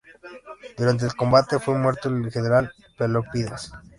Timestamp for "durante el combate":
0.79-1.59